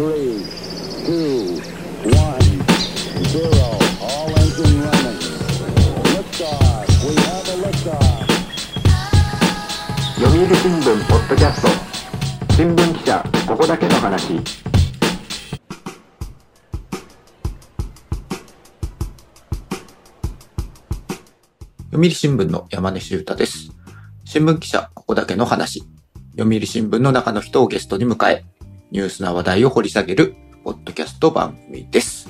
[0.00, 0.16] 読売
[10.56, 11.68] 新聞ポッドキャスト
[12.54, 14.40] 新聞記者ここだけの話
[21.90, 23.72] 読売新聞の山根修太です。
[24.24, 25.82] 新聞記者、ここだけの話。
[26.38, 28.46] 読売新聞の中の人をゲストに迎え、
[28.90, 30.34] ニュースな話題を掘り下げる、
[30.64, 32.28] ポッドキャスト番組です。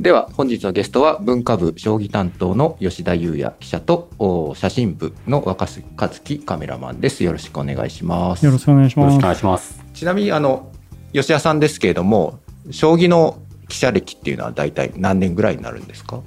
[0.00, 7.22] では、本日のゲストは、文化部将棋担当の吉田優也記者と、お写真部の若狭和樹カメラマンです。
[7.22, 8.44] よろしくお願いします。
[8.44, 9.26] よろしくお願いしますよろしくお。
[9.26, 9.84] 願いします。
[9.94, 10.72] ちなみに、あの、
[11.12, 16.20] 吉田さんですけれども、将棋の記者歴っていうのは大体何年ぐらいになるんですか？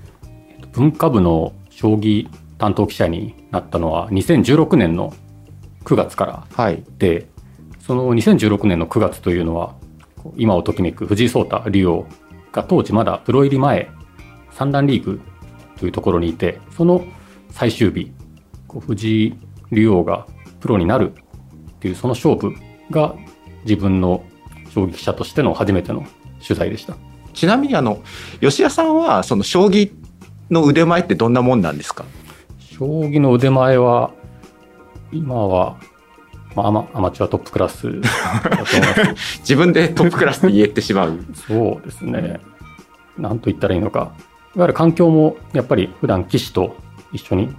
[0.72, 5.14] 文化部の将棋担当記者になったのは2016年の
[5.84, 6.84] 9月からはい。
[7.84, 9.76] で、その2016年の9月というのは、
[10.38, 12.08] 今をときめく藤井聡太竜王
[12.54, 13.92] が当時まだプロ入り前、
[14.52, 15.22] 三段リーグ
[15.78, 17.04] というところにいて、その
[17.50, 18.14] 最終日、
[18.88, 19.36] 藤井
[19.72, 20.26] 竜王が
[20.62, 22.56] プロになるっていうその勝負
[22.90, 23.16] が
[23.66, 24.24] 自分の
[24.74, 26.06] 将棋記者としての初めての
[26.42, 26.96] 取材でした。
[27.34, 28.02] ちなみにあの
[28.40, 29.92] 吉谷さんはその将棋
[30.50, 32.06] の腕前ってどんなもんなんですか？
[32.60, 34.12] 将棋の腕前は、
[35.12, 35.78] 今は、
[36.56, 38.10] まあアマ、アマチュアトップクラスだ
[38.42, 38.62] と思い
[39.14, 39.40] ます。
[39.42, 42.40] 自分でトップクラスって言えてしまうそうですね。
[43.18, 44.14] なんと言ったらいいのか。
[44.56, 46.76] いわゆる環境も、やっぱり普段棋士と
[47.12, 47.50] 一緒に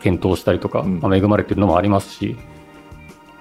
[0.00, 2.36] 検討したりとか、うんまあ、恵まれてるのもありますし、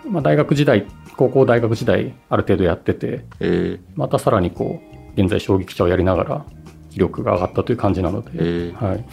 [0.09, 0.85] まあ、大学時代、
[1.17, 4.81] 高校大学時代、ある程度やってて、えまたさらにこ
[5.17, 6.45] う、現在将棋記者をやりながら、
[6.91, 9.05] 気力が上がったという感じなので、えーはい。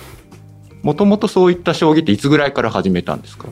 [0.82, 3.48] もともとそういった将棋っていつぐらいから始めたんですか？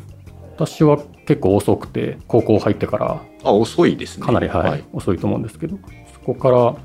[0.66, 4.27] 私は結構遅くて、高校入ってからあ遅いですね。
[4.27, 5.78] かなり、はい遅いと思うんですけど
[6.12, 6.77] そこから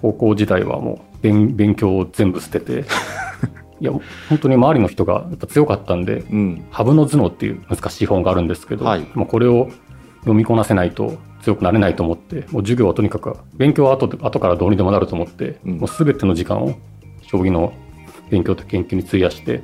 [0.00, 2.84] 高校時代はもう勉勉強を全部捨てて
[3.80, 3.92] いや
[4.28, 9.06] 本当に周りの人がやっぱ強かったんでうん「羽生の頭脳」っていう難しい本があるんですけど、はい。
[9.14, 9.68] もうこれを
[10.20, 15.78] 読みこなせないと強くなれないと思ってもう授業はとにかく勉強は後で後からどうにでもなると思って、うん。
[15.78, 16.74] もう全ての時間を
[17.22, 17.74] 将棋の
[18.30, 19.62] 勉強と研究に費やして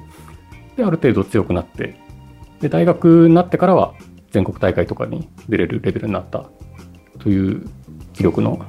[0.76, 1.96] である程度強くなって
[2.62, 3.92] で大学になってからは
[4.30, 6.46] 全国大会とかに出れるレベルになった
[7.18, 7.68] という
[8.14, 8.64] 記録の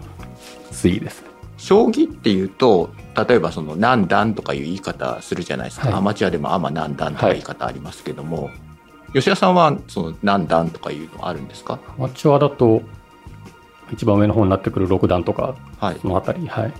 [0.71, 1.23] 推移です。
[1.57, 2.89] 将棋っていうと
[3.27, 5.97] 例えばその何段とかいう言い方するじゃないですか、はい。
[5.97, 8.49] アマチュアでもアマ何段とか言い方ありますけども、
[9.13, 11.79] 吉田さんはその何段とかいうのあるんですか？
[11.97, 12.81] アマチュアだと
[13.93, 15.99] 一番上の方になってくる6段とかはい。
[16.01, 16.73] そのあたり、はい、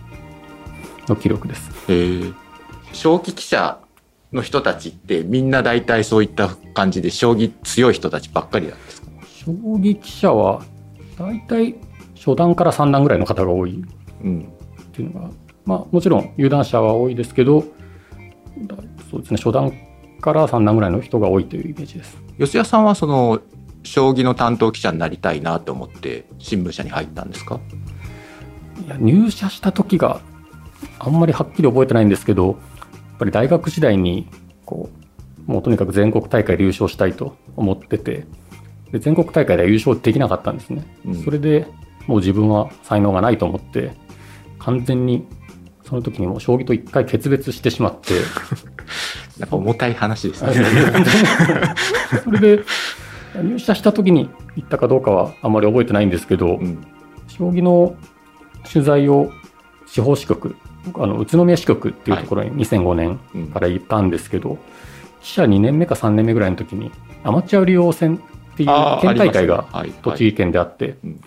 [1.07, 1.69] の記録です。
[1.87, 2.33] えー。
[2.91, 3.79] 将棋記者
[4.33, 9.07] の人たちってみんな大体そういった感じで将棋強い人たちばっかりなんですか？
[9.45, 10.63] 将棋記者は
[11.17, 11.75] 大体
[12.15, 13.81] 初段から3段ぐらいの方が多い。
[13.81, 13.83] っ
[14.23, 14.49] うん。
[14.93, 15.29] ていうのが、
[15.65, 17.61] まあ、もちろん有段者は多いですけど
[18.67, 18.75] だ
[19.09, 19.71] そうですね初段
[20.21, 22.17] から3段ぐらいの人が多いというイメージです。
[22.39, 23.41] 吉田さんはその
[23.83, 27.59] 将棋の担当記者になりたいなと思って新聞社に入ったんですか？
[28.85, 30.21] いや入社した時が
[30.99, 32.57] あんまりはっきり覚えてないんですけど
[33.23, 34.27] ぱり大学時代に
[34.65, 34.89] こ
[35.47, 38.25] うもうとにかく全国大会で優勝したいと思ってて
[38.91, 41.23] で全国大会では優勝できなかったんですね、うん。
[41.23, 41.67] それで
[42.07, 43.93] もう自分は才能がないと思って
[44.59, 45.25] 完全に
[45.83, 48.13] その時にもう将棋と一回決別してしまって。
[49.39, 50.53] なんか重たい話ですね。
[52.23, 52.63] それで
[53.41, 56.85] 入社した時に行ったかどうかはあんまり覚えてないんですけど、うん。
[57.27, 57.95] 将棋の
[58.71, 59.31] 取材を
[59.87, 60.55] 司法支局
[60.85, 64.57] 僕あの宇都宮支局っていうところに2005年うんから行ったんですけど、
[65.21, 66.91] 記者2年目か3年目ぐらいの時に
[67.23, 68.17] アマチュア竜王戦
[68.53, 68.69] っていう
[69.01, 69.65] 県大会が
[70.01, 71.21] 栃木県であって、うん。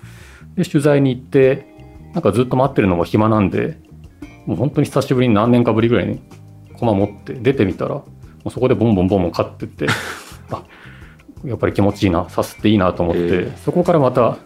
[0.56, 1.66] で取材に行って
[2.14, 3.78] なんかずっと待ってるのが暇なんで
[4.46, 6.20] もう本当に久しぶりに何年かぶりぐらいに
[6.78, 8.04] 駒持って出てみたらも
[8.46, 9.86] うそこでボンボンボンボン勝ってって
[10.50, 10.62] あ
[11.44, 13.56] やっぱり気持ちいいなさすっていいなと思って、ええ。
[13.56, 14.38] そこからまた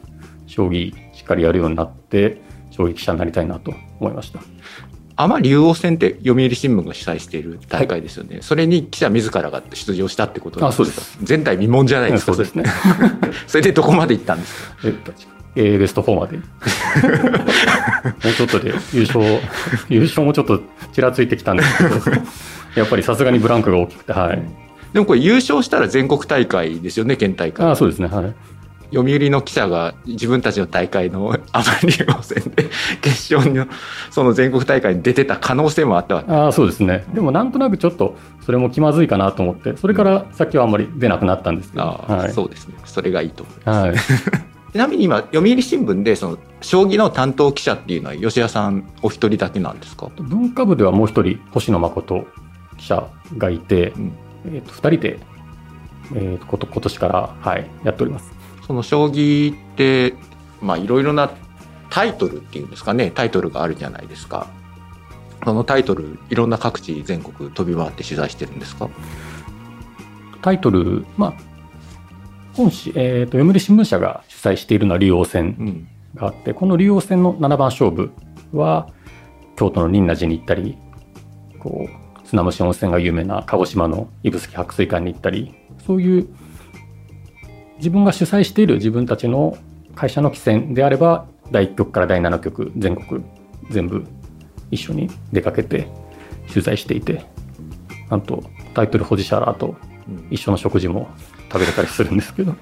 [0.46, 2.40] 将棋しっかりやるようになって
[2.70, 4.40] 将棋記者になりたいなと思いました
[5.22, 8.38] アマ竜王戦って読売新聞が主催している大会ですよね。
[8.40, 12.32] それに記者自らが出場したってことなんです前代未聞じゃないですか。
[12.34, 12.64] そうですね。
[13.46, 14.76] それでどこまで行ったんですか？
[14.84, 15.12] えっと
[15.56, 16.36] えーベスト4まで。
[16.40, 16.42] も
[18.30, 19.24] うちょっとで優勝
[19.88, 20.62] 優勝もちょっと
[20.92, 22.16] ちらついてきたんですけど
[22.76, 24.42] やっぱりさすがにブランクが大きくてはい。
[24.92, 27.70] でもこれ優勝したら全国大会ですよね、県大会。
[27.70, 28.34] あそうですねはい
[28.92, 32.68] 読売の記者が自分たちの大会の アマ竜王戦で
[33.00, 33.66] 決勝の
[34.10, 36.32] その全国大会に出てた可能性もあったわけ。
[36.32, 37.04] ああそうですね。
[37.14, 41.82] でもなんとなくちょっとそれも気まずいかなと思ってそれから先はあんまり出なくなったんですけど。
[41.84, 42.32] ああ、はい。
[42.32, 42.74] そうですね。
[42.84, 43.80] それがいいと思います。
[43.80, 43.96] はい、
[44.72, 50.08] ちなみに今、読売新聞で、その、将棋の担当記者っていうのは、吉谷さんお一人だけなんですか？
[50.18, 52.24] 文化部ではもう一人、星野誠
[52.76, 53.04] 記者
[53.38, 54.12] がいて、うん。
[54.52, 55.18] えっと二人で、
[56.14, 58.32] えーとこと今年から、はい、やっております。
[58.70, 60.14] その将棋って、
[60.62, 61.28] まあ、いろいろな
[61.90, 64.46] タイトルっていうんですかね、タイトルがあるじゃないですか。
[65.44, 68.88] そのタイトル、いろんな各地全国飛び回って取材してるんですか？
[70.40, 71.42] タイトル、まあ、
[72.54, 75.88] 本誌、えーと、読売新聞社が主催しているのは竜王戦うん。
[76.14, 78.12] があって、この竜王戦の七番勝負
[78.52, 78.88] は、
[79.56, 80.78] 京都の仁和寺に行ったり、
[81.58, 86.28] こう、砂蒸し温泉が有名な鹿児島の指宿白水館に行ったり、そういう
[87.80, 89.56] 自分が主催している自分たちの
[89.94, 93.24] 会社の棋戦であれば、第1局から第7局、全国
[93.70, 94.04] 全部
[94.70, 95.88] 一緒に出かけて
[96.48, 97.24] 取材していて、
[98.10, 98.44] なんと
[98.74, 99.76] タイトル保持者らと
[100.08, 101.08] うん一緒の食事も
[101.50, 102.54] 食べれたりするんですけど、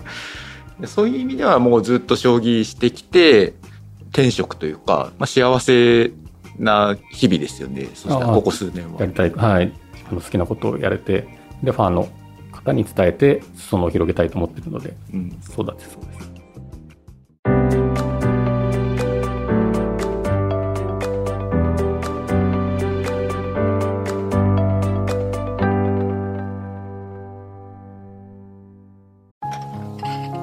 [0.80, 3.54] で そういう意味ではもうずっと将棋してきて、
[4.10, 6.12] 転職というか、まあ、幸せ
[6.58, 7.88] な日々ですよね。
[7.94, 9.00] そしたらここ数年は。
[9.00, 11.26] やりたい、はい、自分の好きなことをやれて、
[11.62, 12.08] で、ファンの
[12.68, 15.38] 方に伝えて、裾野を広げたいと思っているので、うん。
[15.40, 16.28] そうだってそうです。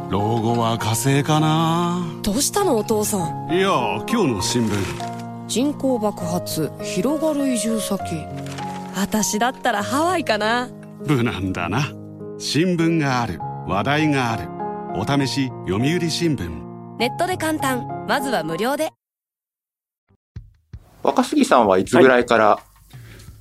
[0.09, 2.05] 老後は火星かな？
[2.23, 3.53] どうしたのお父さん？
[3.53, 3.69] いや
[4.09, 4.71] 今日の新聞。
[5.47, 8.01] 人口爆発広がる移住先。
[8.95, 10.69] 私だったらハワイかな。
[11.05, 11.91] 無難だな
[12.37, 14.49] 新聞がある話題がある。
[14.99, 16.49] お試し読売新聞。
[16.97, 17.87] ネットで簡単。
[18.09, 18.91] まずは無料で。
[21.01, 22.59] 若杉さんはいつぐらいから、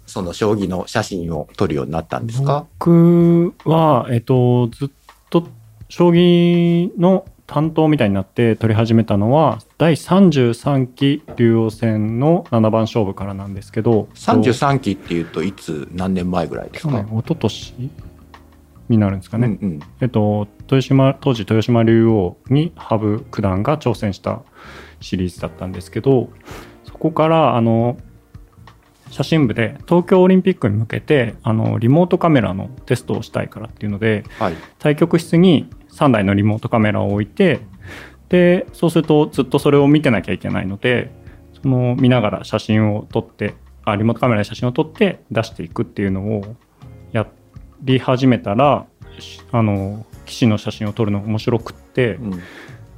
[0.06, 4.90] その将棋の写真を撮るようになったんですか、僕は、えっと、ずっ
[5.28, 5.48] と
[5.88, 14.08] 将棋の担当みたいになって取り始めたのは第33期竜王戦の七番勝負からなんですけど。
[14.14, 16.92] 33期っていうといつ何年前ぐらいですか？
[16.92, 17.90] 去年一昨年
[18.88, 24.42] になるんですかね、うんうんえっと、豊島当時豊島竜王に羽生九段が挑戦した
[25.00, 26.30] シリーズだったんですけど
[26.84, 27.96] そこからあの
[29.10, 34.54] 写真部で東京オリンピックに向けてあのリモートカメラのテストをしたいからっていうのではい。
[34.78, 37.60] 対局室に3台のリモートカメラを置いて
[38.28, 41.12] でそうするとずっとそれを見てなきゃいけないので
[41.62, 43.54] その見ながら写真を撮って
[43.84, 46.56] あリモートカメラで写真を撮って出していくっていうのを
[47.12, 47.26] や
[47.84, 48.86] り始めたら
[49.18, 52.42] しあの棋士の写真を撮るのが面白くってうん。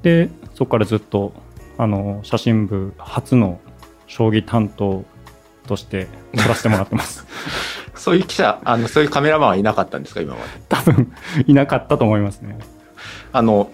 [0.03, 1.33] でそこからずっと
[1.79, 3.61] あの写真部初の
[4.07, 5.05] 将棋担当
[5.67, 6.07] として
[6.37, 7.27] 撮らせてもらってます。
[7.95, 10.47] そういう記者、あの、そういうカメラマンはいなかったんですか、今まで？
[10.69, 11.13] 多分
[11.47, 12.59] いなかったと思いますね。
[13.33, 13.71] あの、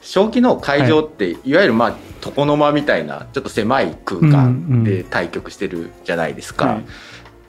[0.00, 6.66] 将棋の会場って、い、わゆるまあ、床の間みたいな、ちょっと狭い空間で対局してるじゃないですか。
[6.66, 6.84] はい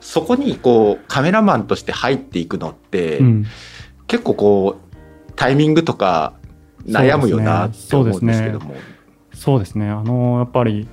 [0.00, 3.46] そこに、こう、カメラマンとして入っていくのって、うん。
[4.06, 6.34] 結構こう、タイミングとか
[6.86, 8.74] 悩むよなって思うんですけども。
[9.32, 10.86] そうですね、あのやっぱり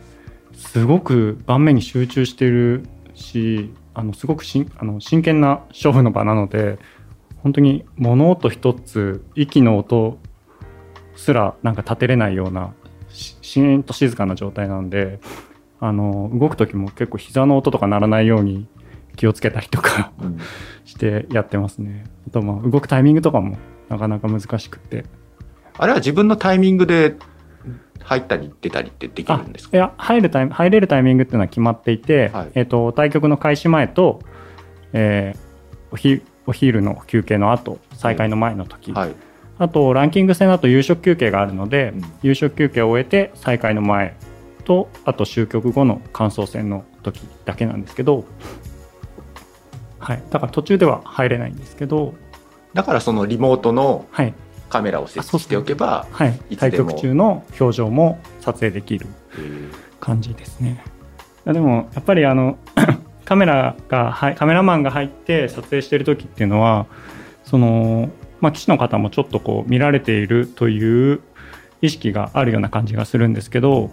[0.53, 2.83] すごく盤面に集中している
[3.13, 6.79] し、あのすごくしんあの真剣な勝負の場なので、
[7.43, 10.17] 本当に物音一つ、息の音
[11.17, 12.73] すらなんか立てれないような、
[13.09, 15.19] しんと静かな状態なので、
[15.81, 18.65] あの動く時も結構膝の音とか鳴らないように
[19.17, 20.39] 気をつけたりとかうん
[20.85, 22.05] してやってますね。
[22.29, 23.57] あとまあ動くタイミングとかも
[23.89, 25.03] なかなか難しくて。
[25.77, 27.15] あれは自分のタイミングで
[28.01, 29.77] 入ったり出たりってできるんですか？
[29.77, 34.21] いや入るタイム入れるタイミングっていうのは決まっていて、はいえっと対局の開始前と、
[34.93, 35.39] えー
[35.91, 39.15] おひお昼の休憩の後再開の前の時、はい。
[39.59, 44.15] あとランキング戦だと夕食休憩があるので、うん夕食休憩を終えて再開の前
[44.63, 48.25] とあと終局後の感想戦の時だけなんですけど、
[50.07, 52.13] はい、だから途中では入れないんですけど、
[52.73, 54.33] だからそのリモートのはい。
[54.69, 56.39] カメラを設置しておけば、はい。
[56.49, 56.71] い、つでも。
[56.71, 59.69] 対局中の表情も撮影できるえー。
[60.01, 60.83] 感じですね。
[61.45, 62.57] でもやっぱりあの
[63.23, 66.87] カメラがはいカメラマンが入って撮影してる時っていうのは
[67.43, 68.09] その
[68.41, 71.21] まあ棋士の方もちょっとこう見られているという
[71.81, 73.91] 意識があるような感じがするんですけど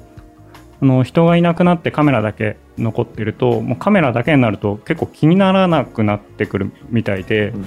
[0.80, 7.64] あの人がいなくなってカメラだけ残ってるともうカメラだけになると結構気にならなくなってくるみたいで、うん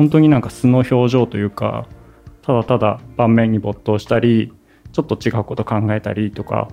[0.00, 1.86] 本当になんか素の表情というか
[2.40, 4.50] ただただ盤面に没頭したり
[4.92, 6.68] ちょっと違うこと考えたりとか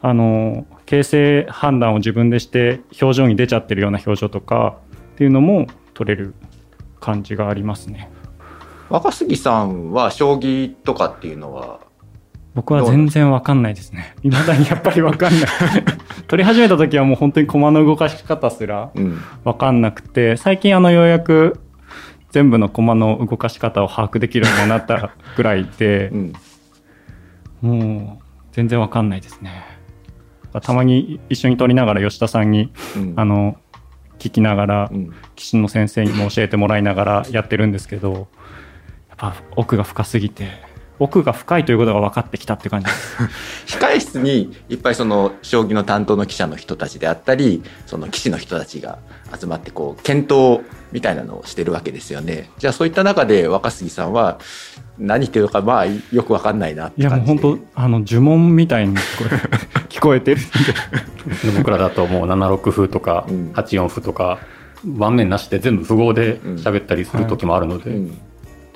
[0.00, 4.78] あの形勢判断を自分でして表情に出ちゃってるような表情とか
[5.14, 6.32] っていうのも撮れる
[7.00, 8.08] 感じがありますね。
[8.88, 11.80] 若杉さんは将棋とかっていうのは
[12.54, 14.14] 僕は全然わかんないですね。
[14.22, 15.42] 未だにやっぱりわかんない。
[16.26, 19.20] 取り始めた時はもう本当に駒の動かし方すらうん。
[19.44, 21.60] わかんなくて、最近あのようやく
[22.30, 26.32] 全部の駒の動かし方を把握できるようになったぐらいでう、ん。
[27.62, 29.64] もう全然わかんないですね。
[30.62, 33.12] たまに一緒に撮りながら吉田さんに、うん。
[33.16, 33.56] あの、
[34.18, 35.12] 聞きながらう、ん。
[35.36, 40.48] 棋士の先生にも教えてもらいながらやってるんですけど、やっぱ奥が深すぎて、
[41.00, 42.86] 奥が深いということが分かってきたって感じ。
[42.86, 43.78] です。
[43.78, 48.98] 控え室にいっぱいその将棋の担当の記者の人たちであったりその棋士の人たちが
[49.38, 50.60] 集まってこう検討
[50.92, 52.50] みたいなのをしてるわけですよね。
[52.58, 54.38] じゃあそういった中で若杉さんは
[54.98, 60.40] 何言ってるのかまあよくわかんないなっていやもう本当あの呪文みたいに聞こえ聞こえてる
[61.56, 63.52] 僕らだともう7六歩とかうん。
[63.52, 64.38] 8四歩とか
[64.84, 68.18] 盤面なしで全部符号で喋ったりする時もあるので、うん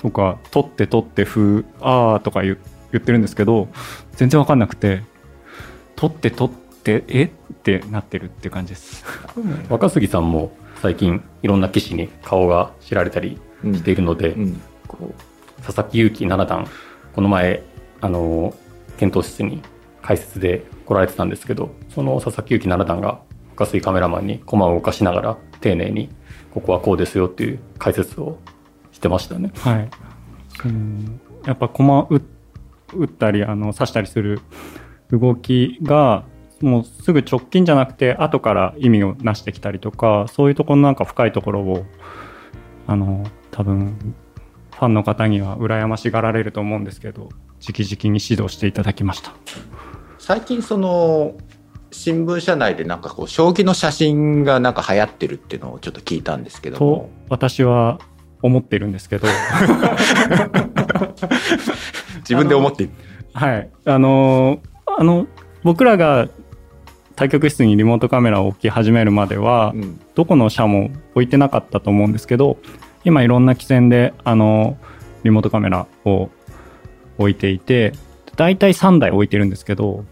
[0.05, 2.57] とか「取って取って風あー」とか言
[2.95, 3.67] ってるんですけど
[4.13, 5.01] 全然分かんなくて
[5.95, 7.23] 「取って取ってえ？
[7.23, 7.29] っ
[7.65, 9.03] てなってるっていう感じです。
[9.69, 13.73] 若杉さんも最近いろんな棋士に顔が知られたりうん。
[13.75, 14.61] しているので、うん。
[14.87, 16.67] こう佐々木勇気七段
[17.15, 17.63] この前
[18.01, 18.53] あの
[18.97, 19.63] 検討室に
[20.03, 23.21] 解説で来られてたんですけどその佐々木勇気七段が
[23.51, 26.09] 若杉カメラマンに駒を動かしながら丁寧に
[26.53, 28.37] ここはこうですよっていう解説を
[28.95, 29.51] してましたね。
[29.57, 29.89] はい、
[30.65, 31.19] うん。
[31.45, 32.21] やっぱ駒打
[32.93, 34.39] 打ったりあの指したりする
[35.11, 36.23] 動きが
[36.61, 41.85] もうすぐ直近じゃなくて後から意味をなしてきたりとかそういうところのなんか深いところを
[42.87, 44.15] あの多分
[44.71, 47.29] ファンの方には羨ましがられると思うんですけど
[47.61, 49.33] 直々に指導していただきました。
[50.17, 51.35] 最近その
[51.91, 57.99] 新聞社内でなんかこう将棋の写真がなんか流行ってるっていうのをちょっと聞いたんですけどとも私は
[58.45, 59.27] 思ってるんですけど
[62.19, 62.93] 自分で思っている
[63.33, 63.69] はい。
[63.85, 65.27] あのーあの、
[65.63, 66.29] 僕らが
[67.15, 72.57] 対局室にリモートカメラを置き始めるまでは、うんどこの社も置いてなかったと思うんですけど、
[73.03, 74.77] 今いろんな棋戦で、あの
[75.25, 76.29] リモートカメラを
[77.17, 77.91] 置いていて、
[78.37, 80.05] だいたい3台置いてるんですけど、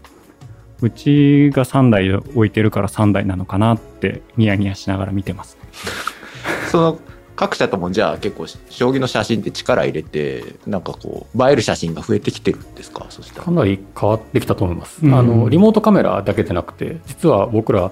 [0.82, 5.56] うちが3台置いてるから3台なのかなってニヤニヤしながら見てます。
[6.70, 6.98] その
[7.36, 13.06] 各社ともじゃあ結構将棋の写真って力入れてなんかこう映える写真が増えてきてるんですか？
[13.08, 13.44] そしたら。
[13.44, 15.04] かなり変わってきたと思います。
[15.04, 15.14] うん。
[15.14, 17.90] あのリモートカメラだけでなくて実は僕ら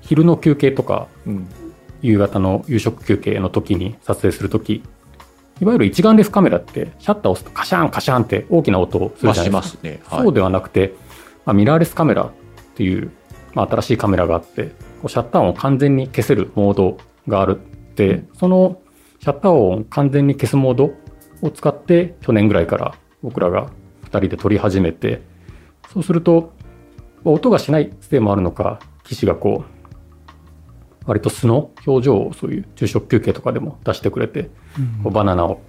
[0.00, 1.48] 昼の休憩とかうん。
[2.02, 4.84] 夕方の夕食休憩の時に撮影する時
[5.60, 9.50] いわゆる一眼レフカメラってシャッターを押すとカシャンカシャンって大きな音をするじゃないですか。
[9.50, 10.00] ますね。
[10.04, 10.22] はい。
[10.22, 10.94] そうではなくて、
[11.46, 12.30] まあ、ミラーレスカメラっ
[12.76, 13.10] ていう、
[13.54, 17.56] まあ、新しいカメラがあってこうシャッター音を完全に消せるモードがある。
[17.56, 17.75] って、うん
[18.34, 18.80] その
[19.20, 20.94] シャッター音を完全に消すモード
[21.42, 23.70] を使って去年ぐらいから僕らが
[24.04, 25.22] 2人で撮り始めて
[25.92, 26.52] そうすると
[27.24, 29.76] まあ音がしないせいもあるのか機種がこう
[31.06, 34.50] 割と素の表情をそういう昼食休憩とかでも出してくれて、
[35.04, 35.60] こうバナナを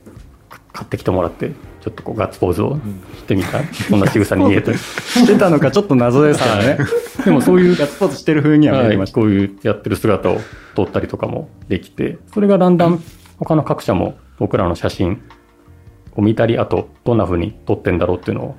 [0.77, 1.49] 買ってきてもらって
[1.81, 2.77] ちょっとこうガッツポーズを
[3.15, 6.77] してみた、そんな仕草に見えたり してたのかちょっと謎ですからね。
[7.25, 9.15] でもそういうガッツポーズしてる風には見えはいました。
[9.15, 10.37] こういうやってる姿を
[10.75, 13.01] 撮ったりとかもできて、それがだんだん
[13.39, 15.19] 他の各社も僕らの写真
[16.15, 18.55] を見たり、あとどんな風に撮ってんだろうっていうのを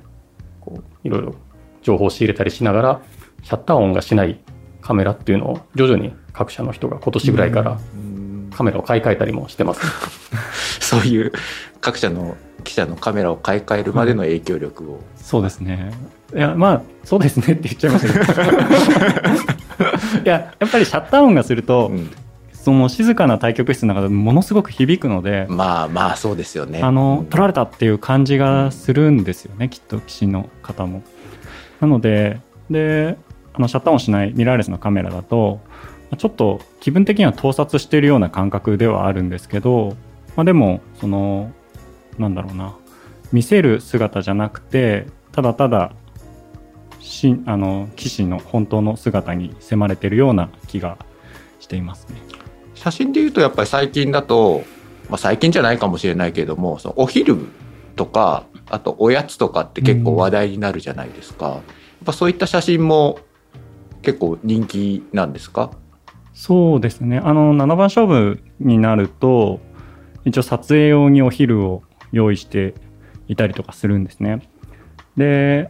[0.59, 1.35] こういろいろ
[1.81, 3.01] 情報を仕入れたりしながら、
[3.43, 4.41] シャッター音がしない
[4.81, 7.79] カメラっていうのを徐々に各社の人が今年ぐらいから
[8.49, 9.81] カメラを買い替えたりもしてます。
[10.79, 11.31] そういう
[11.81, 15.91] 各社の記者のカメラを買い替えるまでの影響力を、そうですね。
[16.35, 18.57] いや、まあ、そうですねって言っちゃいましたけど。
[20.25, 22.11] いや、やっぱりシャッター音がすると、うん
[22.59, 31.01] その静かな対局室の中でものすごく響くので、まあまあそうですよねあの、取られれたっていう感じがするんですよね、きっと棋士の方も。
[31.79, 33.17] なので、で、
[33.53, 35.68] あのシャッター音しないミラーレスのカメラだと、まあ
[36.17, 39.95] ちょっと気分的には盗撮しているような感覚ではあるんですけど、
[40.35, 41.51] まあ、でも、その、
[42.17, 42.75] なんだろうな、
[43.31, 45.91] 見せる姿じゃなくて、ただただ、
[46.99, 50.97] しあの棋士の本当の姿に迫れてるような気が
[51.59, 52.17] していますね。
[52.75, 54.63] 写真で言うとやっぱり最近だと、
[55.09, 57.37] まあ、最近じゃないかもしれないけれどもそのお昼
[57.95, 61.61] とかあとおやつとかって結構話題になるじゃないですか、やっ
[62.05, 63.19] ぱそういった写真も
[64.01, 65.71] 結構人気なんですか？
[66.39, 67.19] そうですね。
[67.21, 69.59] あの、7番勝負になると、
[70.23, 72.75] 一応撮影用にお昼を用意して
[73.27, 74.39] いたりとかするんですね。
[75.17, 75.69] で、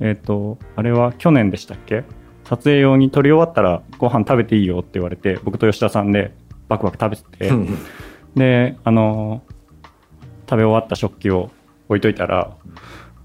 [0.00, 2.04] えっ、と、あれは去年でしたっけ？
[2.44, 6.32] 撮影用に撮り終わったらご飯食べていいよって言われて、僕と吉田さんで
[6.68, 7.52] バクバク食べてて、
[8.36, 9.42] で、あの、
[10.48, 11.50] 食べ終わった食器を
[11.90, 12.56] 置いといたら、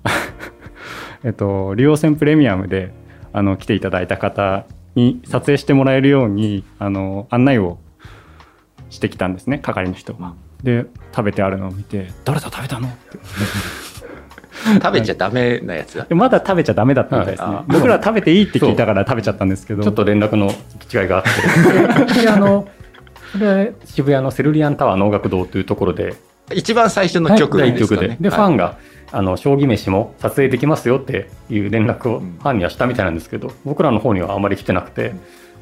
[1.24, 2.92] えっと、竜王戦プレミアムで
[3.32, 4.66] あの来ていただいた方
[5.00, 7.80] に撮影してもらえるようにあの案内を
[8.90, 10.14] してきたんですね係の人。
[10.14, 10.34] が。
[10.64, 13.18] で食べてあるのを見て「誰だ食べたの?」って
[14.74, 15.98] 食べちゃダメなやつ？
[15.98, 16.04] だ。
[16.04, 17.64] でまだ食べちゃダメだったみたいですね、はい。
[17.72, 19.84] 僕らは食べていいって聞いたから食べちゃったんですけど。
[19.84, 20.48] ちょっと連絡の
[20.94, 21.24] 違いがあっ
[22.08, 22.68] て、で あの、
[23.32, 26.16] それ渋谷のセルリアンタワー能楽堂というところで、
[26.54, 28.08] 一番最初の曲第1ですかね。
[28.10, 28.78] 曲で、で、ファンが、
[29.12, 32.38] あの、将棋飯も撮影できますよっていう連絡をうん。
[32.40, 35.14] ファンにはしたみたいなんですけど、僕らの方にはあまり来てなくて、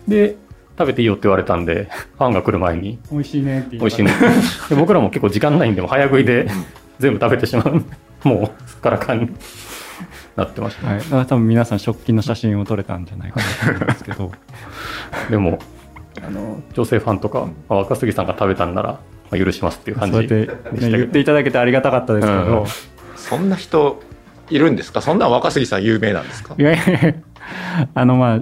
[0.08, 0.36] で、
[0.78, 4.12] 食べていいよって言われたんで、ファンが来る前に、美味しいねって言美味しいね。
[4.70, 6.48] で僕らも結構時間ないんで、もう早食いで
[7.00, 7.84] 全部食べてしまう。
[8.24, 9.30] もうすっからかんに
[10.36, 10.88] なってました。
[10.88, 14.32] はい、だから多分皆さん食器の写真を撮れたんじゃないかなと思うんですけど。
[15.32, 15.60] でも、
[16.22, 19.00] あの、女性ファンとか、あ若杉さんが食べたんなら、
[19.32, 22.97] まあ、許しますっていう感じでね、言っていただけてありがたかったですけど、うん
[23.30, 24.00] そんな人
[24.50, 25.02] いるんですか？
[25.02, 26.56] そんな若杉さん有名なんですか？
[26.58, 27.14] いやいや
[27.94, 28.42] あのまあ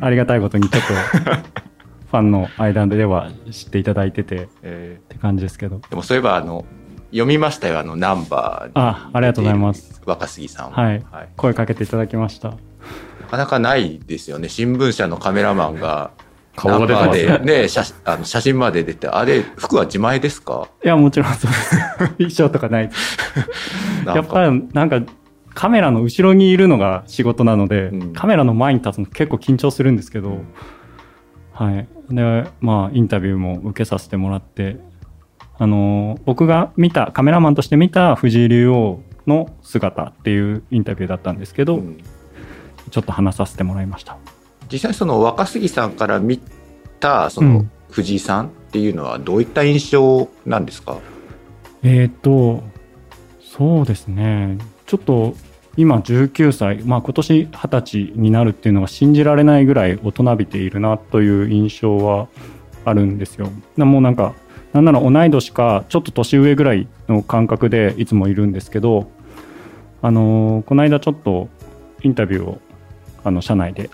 [0.00, 0.94] ありがたいことにちょっと
[2.10, 5.00] ファンの間では知っていただいててっえ。
[5.08, 5.76] て感じですけど。
[5.78, 6.64] ーでもそういえば、あの、
[7.10, 8.72] 読みましたよ、あの、ナンバーに。
[8.74, 10.00] あありがとうございます。
[10.06, 11.04] 若杉さんはい。
[11.10, 11.28] はい。
[11.36, 12.50] 声かけていただきました。
[12.50, 12.56] な
[13.30, 14.48] かなかないですよね。
[14.48, 16.12] 新聞社のカメラマンが、
[16.56, 20.68] 顔が出てますね写あの写真まで出て、あれ、服は自前ですか？
[20.84, 21.76] いやもちろんそうです。
[22.18, 22.88] 衣装とかない。
[22.88, 24.14] で すなんか。
[24.14, 25.02] やっぱりなんか
[25.54, 28.12] カメラの後ろにいるのが仕事なので、うん。
[28.12, 30.38] カメラの前に立つの結構緊張するんですけど、
[31.52, 31.88] はい。
[32.10, 34.76] でまあインタビューも受けさせてもらって
[35.58, 41.98] あのー僕が見たカメラマンとして見た藤井竜王の姿っていうインタビューだったんですけど、うん。
[42.90, 44.18] ちょっと話させてもらいました
[44.70, 46.40] 実際その若杉さんから見
[47.00, 47.70] た、そうのん。
[47.90, 50.98] 藤井さんっていうのはどういった印象なんですか？
[51.82, 52.62] えー、と
[53.40, 54.58] そうですね。
[54.86, 55.34] ちょっと
[55.76, 62.28] 今19歳、まあ、今年20歳になるっていうのが信じられないぐらい大人びているなという印象は
[62.84, 63.48] あるんですよ。
[63.76, 64.34] なもうなんか
[64.72, 69.10] なんなら同い年かちょっと年上ぐらいの感覚でいつもいるんですけど、
[70.02, 71.48] あのーこの間ちょっと
[72.02, 72.60] インタビューを
[73.22, 73.88] あの社内で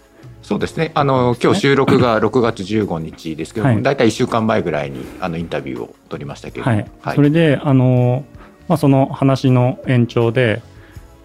[0.51, 0.91] そうですね。
[0.95, 3.83] あの、今日収録が6月15日ですけども、はい。
[3.85, 8.25] だいたい1週間前ぐらいにあのインタビューを取りましたけども、はい、それで、あの
[8.67, 10.61] まあ、その話の延長で、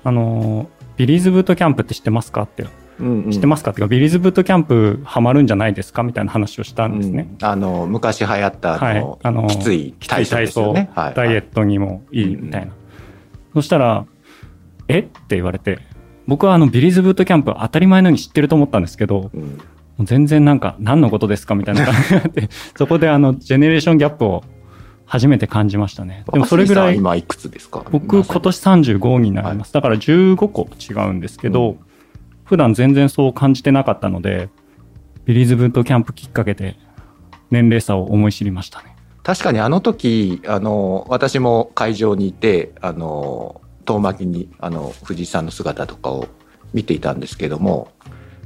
[0.04, 2.68] あのビリーズブートキャンプって知ってますかって、
[3.00, 3.32] うんうん。
[3.32, 7.28] 知ってますかっていうか、ビリーズブートキャンプハマるんじゃないですかみたいな話をしたんですね。
[7.42, 10.92] うんあの、昔流行ったあの、はい、あのきつい体操ね。
[10.94, 11.14] はい。
[11.16, 12.74] ダイエットにもいいみたいな。
[13.56, 14.06] そしたら、
[14.88, 15.00] え？
[15.00, 15.80] って言われて、
[16.28, 19.42] 僕はあのビリーズブートキャンプ当たり前のように知ってると思ったんですけど、うん。
[19.42, 21.86] もう全然なんか何のことですかみたいな。
[21.86, 24.44] 感じになって、そこであのジェネレーションギャップを
[25.06, 26.26] 初めて感じましたね。
[26.32, 27.86] でもそれぐらい今いくつですか？
[27.92, 31.80] 僕今年35になります、だから15個違うんですけど、うん。
[32.44, 34.50] 普段全然そう感じてなかったので
[35.26, 36.78] ビリーズブートキャンプきっかけで
[37.50, 38.96] 年齢差を思い知りましたね。
[39.24, 46.28] 確かにあの時、あの、私も会場にいて、あの、遠巻きに、あの、藤井さんの姿とかを
[46.74, 47.90] 見ていたんですけども、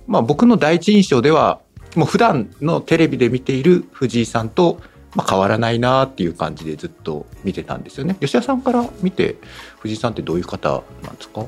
[0.06, 1.60] まあ僕の第一印象では、
[1.96, 4.80] もう普段のテレビで見ている藤井さんと、
[5.16, 8.16] まあ変わらないなっていう感じでずっと見てたんですよね。
[8.20, 9.38] 吉田さんから見て、
[9.80, 11.46] 藤井さんってどういう方なんですか？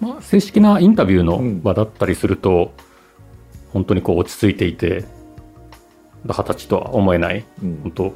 [0.00, 1.56] まあ、正式なインタビューうん。
[1.56, 2.72] の場だったりすると、
[3.72, 5.04] 本当にこう落ち着いていて、
[6.24, 7.80] 二十歳とは思えない、うん。
[7.84, 8.14] 本当、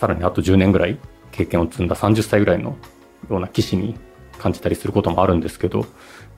[0.00, 0.98] さらにあと10年ぐらい
[1.30, 2.76] 経験を積んだ30歳ぐらいの
[3.30, 3.96] ような棋士に
[4.38, 5.86] 感じたりすることもあるんですけど、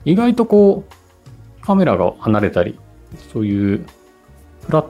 [0.05, 2.79] 意外とこう、カメラが離れたり、
[3.33, 3.85] そういう
[4.65, 4.85] フラッ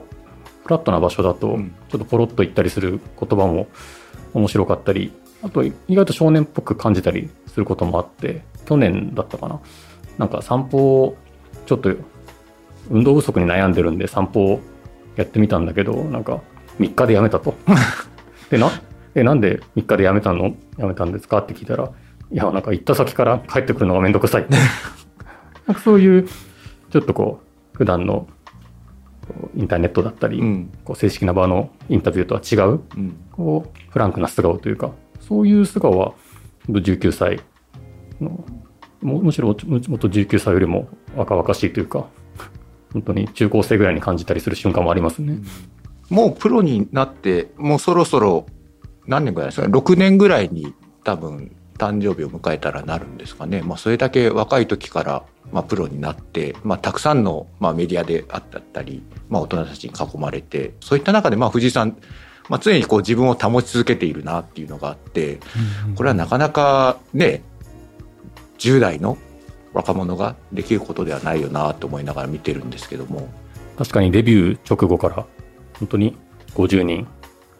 [0.66, 3.68] フラットな場所だとうん、ちょっとポロッと言ったりする言葉も
[4.34, 9.60] 面白かったり、あと意外と少年っぽく感じたりすることもあって、去年だったかな。
[10.18, 11.16] なんか散歩を、
[11.66, 11.94] ちょっと
[12.90, 14.60] 運動不足に悩んでるんで散歩を
[15.14, 16.40] やってみたんだけど、なんか
[16.80, 17.54] 3日でやめたと。
[18.50, 18.70] で、な、
[19.16, 20.54] え、なんで3日でやめたの？
[20.76, 21.38] やめたんですか？
[21.38, 21.90] って聞いたら、
[22.30, 24.54] いや、なんか行った先から帰ってくるのがめんどくさいって。
[25.66, 26.28] なんかそういう、
[26.90, 27.40] ちょっとこ
[27.74, 28.28] う、普段の
[29.56, 30.70] インターネットだったり、うん。
[30.84, 33.16] こう正式な場のインタビューとは違う、うん。
[33.32, 36.12] こう、フランクな素顔というか、そういう素顔は、
[36.68, 37.40] 19歳
[38.20, 38.44] の、
[39.00, 42.06] もむしろもっと19歳よりも若々しいというか、
[42.92, 45.38] 本当に中高生ぐらいに感じたりする瞬間もありますね。
[46.10, 48.46] もうプロになって、もうそろそろ
[49.06, 49.68] 何年ぐらいですか？
[49.68, 53.62] ね、6年ぐらいに多分誕生日を迎えたらなるんですかね。
[53.62, 61.96] まあそれだけ若い時から、まあ、プロになって、まあたくさんの、まあ、メディアであったり、まあ大人たちに囲まれて、そういった中でまあ藤井さん、
[62.48, 65.38] まあ常にこう自分を保ち続けているなっていうのがあって、
[65.96, 67.42] これはなかなかね、
[68.58, 69.18] 10代の
[69.74, 73.28] 若者ができることではないよなと思いながら見てるんですけども。
[73.76, 75.26] 確かにデビュー直後から
[75.78, 76.16] 本当に
[76.54, 77.06] 50人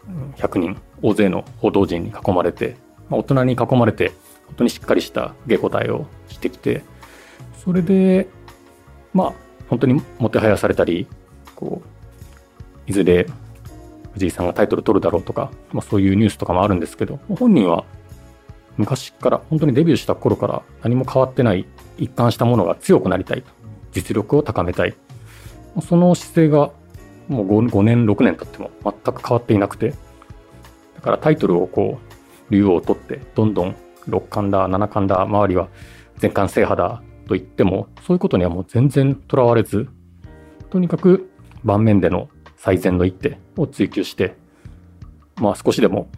[0.08, 2.76] うん100人大勢の報道陣に囲まれて、
[3.08, 4.12] まあ、大人に囲まれて
[4.46, 6.82] 本当にしっかりした下答えをしてきて
[7.64, 8.28] それで
[9.12, 9.32] まあ
[9.68, 11.06] 本当にもてはやされたり
[11.54, 11.82] こ
[12.86, 13.26] ういずれ
[14.12, 17.84] 藤井さんがタイトル取るだろうとか、まあ、そういうニュースとかもあるんですけど本人は
[18.76, 21.66] 昔から本当にデビューした頃から何も変わってない
[21.98, 23.42] 一貫したものが強くなりたい
[23.92, 24.94] 実力を高めたい。
[25.82, 26.70] その姿勢が
[27.28, 29.94] もう 5, 5年、6年経っても全く変わっていなくて、
[31.06, 32.00] からタイトルをこ
[32.50, 33.76] う、竜王を取って、どんどん
[34.08, 35.68] 六冠だ、七冠だ、周りは
[36.18, 39.88] 全冠制覇だと言っても、そういうことにはもう全然とらわれず、
[40.68, 41.30] とにかく
[41.64, 44.34] 盤面での最善の一手を追求して、
[45.36, 46.08] まあ少しでも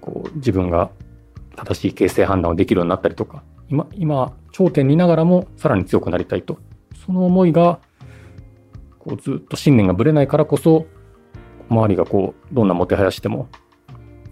[0.00, 0.90] こう自分が
[1.54, 6.58] 正しい形勢判断をできるようになったりとか、今、今、頂点にいながらもさらに強くなりたいと。
[7.06, 7.78] その思いが、
[8.98, 10.86] こうずっと信念がぶれないからこそ、
[11.68, 13.48] 周りがこう、どんなもてはやしても、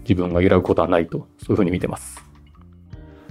[0.01, 2.23] 自分が揺らぐことはないと、そういうふうに見てます。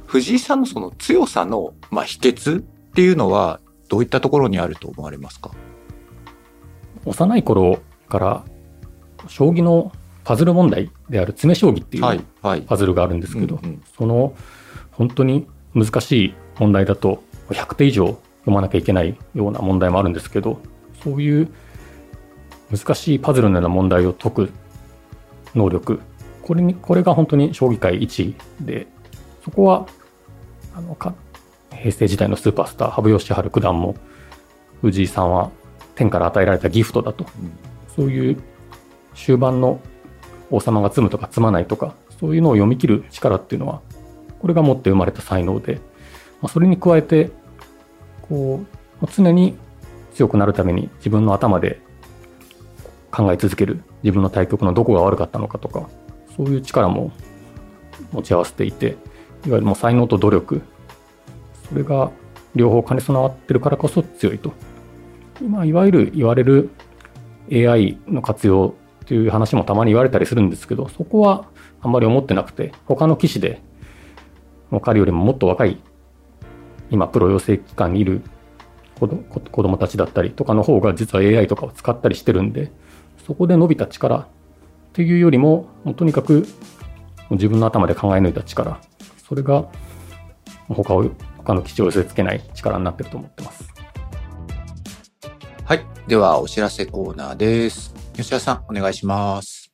[0.07, 5.51] 藤井さんのその強さの、まあ、秘訣っていうのはどういったところにあると思われますか？
[7.05, 8.45] 幼い頃から、
[9.29, 9.93] 将棋の
[10.25, 12.25] パズル問題である詰将棋っていう
[12.67, 13.61] パズルがあるんですけど、
[13.97, 14.35] その
[14.93, 18.07] 本当に難しい問題だと100手以上
[18.41, 20.61] 読まなきゃいけないような問題もあるんですけど
[21.03, 21.49] そういう
[22.71, 24.53] 難しいパズルのような問題を解く
[25.55, 26.01] 能力
[26.51, 28.89] これにこれが本当に将棋界一位で
[29.45, 29.87] そこは
[30.75, 31.15] あのか
[31.71, 33.95] 平成時代のスーパースター羽生善治九段も
[34.81, 35.53] 藤井さんは
[35.95, 37.25] 天から与えられたギフトだと、
[37.95, 38.43] そういう
[39.15, 39.81] 終盤の
[40.51, 43.81] 王様が詰むとか詰まないとかそういうのを読み切る力っていうのは
[44.41, 45.77] これが持って生まれた才能で、
[46.43, 47.31] まあ、それに加えて
[48.23, 48.61] こ
[49.01, 49.57] う常に
[50.15, 51.81] 強くなるために自分の頭で
[53.13, 55.89] 考え続ける自分の対局のどこが悪かったのかとか
[56.37, 57.13] そういう力も
[58.13, 58.97] 持ち合わせていて
[59.47, 60.63] いわゆるもう才能と努力。
[61.69, 62.11] それが
[62.55, 64.53] 両方兼ね備わってるからこそ強いと。
[65.41, 66.71] 今いわゆる言われる
[67.53, 71.47] AI の活用っていう話もたまに言われたりするんですけどそこは
[71.81, 73.63] あんまり思ってなくて他の棋士で
[74.71, 75.81] も彼よりももっと若い
[76.91, 78.23] 今プロ養成機関にいる
[78.99, 82.71] 子ど子子供たちだったりとかの方が実は AI とかを使ったりしてるんで
[83.27, 84.29] そこで伸びた力
[84.91, 86.47] っていうよりももうとにかく
[87.31, 88.81] 自分の頭で考え抜いた力
[89.27, 89.69] それが
[90.69, 93.69] 他を他の棋士を寄せ付けない力になってると思ってます。
[95.65, 95.87] はい。
[96.07, 97.95] では、お知らせコーナーです。
[98.15, 99.73] 吉田さん、お願いします。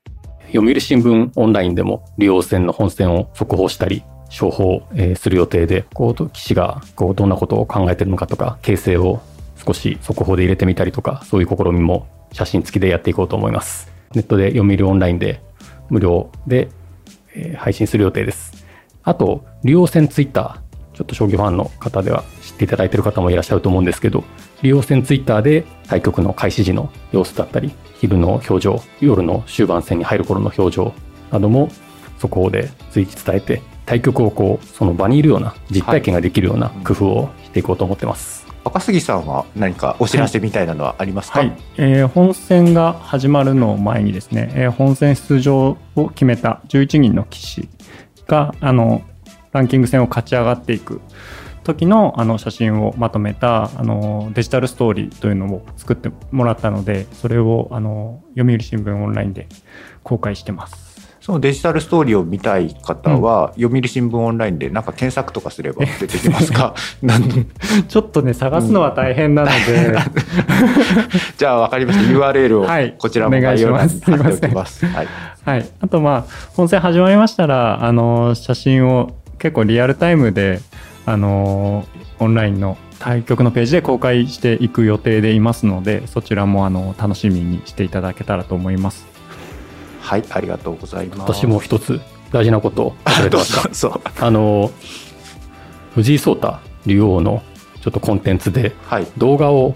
[0.52, 9.20] 読売新聞オンラインでも竜王戦の本戦を速報したり、商法、えーする予定で、こう、棋士がこうどんなことを考えてるのかとか、形勢を
[9.56, 13.95] 少し速報で入れてみたりとか、そういう試みも写真付きでやっていこうと思います。
[14.16, 15.40] ネットで読売オンラインで
[15.90, 16.68] 無料で、
[17.34, 18.64] え配信する予定です。
[19.02, 24.24] あと、竜王戦ツイッター、ちょっと将棋ファンの方では知っていただいている方もいらっしゃると思うんですけど、
[24.62, 30.94] 竜王戦ツイッターで対局の開始時の様子だったり、昼の表情、夜の終盤戦に入る頃の表情
[31.30, 31.68] なども
[32.18, 38.45] 速報で随時伝えて、対局をこう、その場にいるような、実体験ができるような工夫をしていこうと思ってます。
[38.66, 47.68] 赤杉さんは何かお知らせみたいなのはありますか、はい、えー本戦が始まるのを前にですね、えー本戦出場を決めた11人の棋士
[48.26, 49.02] があの
[49.52, 51.00] ランキング戦を勝ち上がっていく
[51.62, 59.46] 時のあの写真をまとめたあのデジタルストーリーというのを作ってもらったのでそれをあの読売新聞オンラインで
[60.02, 60.85] 公開してます。
[61.26, 66.72] そのデジタルストーリーを見たい方は、読売新聞オンラインでなんか検索とかすれば出てきますか？
[67.88, 69.96] ちょっとね探すのは大変なので、
[71.36, 72.12] じゃあ分かりました。
[72.12, 72.94] URL をはい。
[72.96, 74.22] こちらも概要欄にお願いします。
[74.22, 74.86] 貼っておきます。
[74.86, 75.08] はい、
[75.44, 75.68] はい。
[75.80, 80.60] あと、まあ、本戦始まりましたら、あの、写真を結構リアルタイムで、
[81.06, 81.86] あの、
[82.20, 89.15] オンラインの対局のページで公開していく予定でいますので、そちらも、あの、楽しみにしていただけたらと思います。
[90.06, 91.20] はい、ありがとうございます。
[91.34, 93.62] 私も一つ大事なことを忘れてました。
[93.62, 94.70] ぞ そうあの、
[95.96, 97.42] 藤井聡太竜王の
[97.82, 99.74] ちょっとコンテンツではい動画を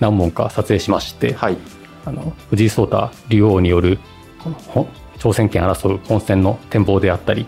[0.00, 1.56] 何本か撮影しまして、はい
[2.04, 3.98] あの藤井聡太竜王による
[4.42, 4.88] このほ
[5.18, 7.46] 挑戦権争う本戦の展望であったり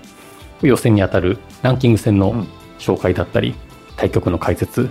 [0.61, 3.55] 予選にあたるランキング戦のうん紹介だったり、
[3.97, 4.88] 対局の解説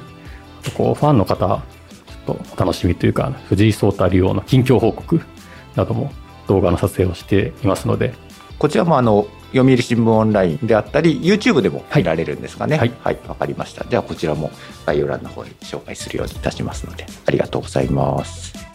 [0.78, 5.21] こうファンの方ちょっとお楽しみというか藤井聡太竜王の近況報告
[5.75, 6.12] なども
[6.49, 8.13] 動画の撮影をしていますので。
[8.59, 12.77] こちらもあの読売新聞オンラインであったり YouTube でも見られるんですかね？
[12.77, 12.91] はい。
[13.01, 13.19] はい。
[13.25, 13.85] わ、かりました。
[13.85, 14.51] じゃあこちらも
[14.85, 18.68] 概要欄の方に紹介するようにいたしますのでありがとうございます